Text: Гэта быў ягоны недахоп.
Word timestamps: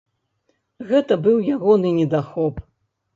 Гэта 0.91 1.17
быў 1.27 1.37
ягоны 1.57 1.91
недахоп. 1.99 2.55